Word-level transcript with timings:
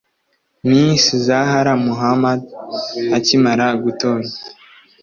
Miss 0.67 1.03
Zahara 1.25 1.73
Muhammad 1.85 2.41
akimara 3.17 3.67
gutorwa 3.83 4.31